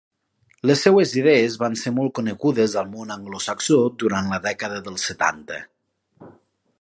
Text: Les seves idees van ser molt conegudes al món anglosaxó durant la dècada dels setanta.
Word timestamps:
Les 0.69 0.79
seves 0.85 1.11
idees 1.21 1.57
van 1.63 1.75
ser 1.81 1.93
molt 1.97 2.13
conegudes 2.19 2.73
al 2.81 2.89
món 2.95 3.13
anglosaxó 3.17 3.79
durant 4.05 4.33
la 4.35 4.43
dècada 4.49 4.83
dels 4.89 5.07
setanta. 5.11 5.61